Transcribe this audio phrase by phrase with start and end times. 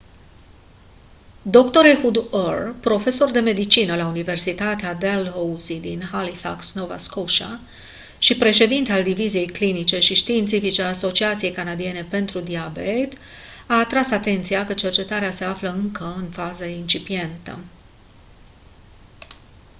[1.55, 7.59] dr ehud ur profesor de medicină la universitatea dalhousie din halifax nova scotia
[8.19, 13.13] și președinte al diviziei clinice și științifice a asociației canadiene pentru diabet
[13.67, 17.59] a atras atenția că cercetarea se află încă în fază incipientă